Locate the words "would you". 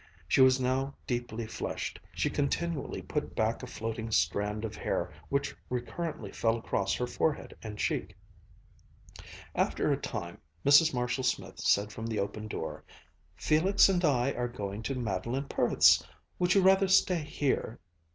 16.39-16.63